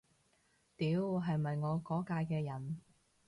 [0.77, 2.81] 屌，係咪我嗰屆嘅人